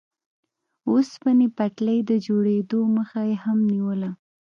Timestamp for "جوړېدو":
2.25-2.79